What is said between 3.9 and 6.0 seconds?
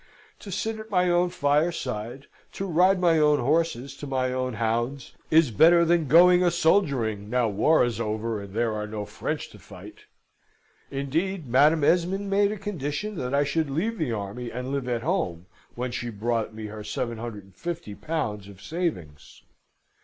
to my own hounds, is better